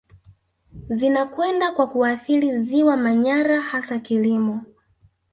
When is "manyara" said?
2.97-3.61